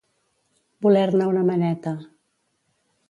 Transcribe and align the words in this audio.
Voler-ne 0.85 1.27
una 1.33 1.43
maneta. 1.51 1.93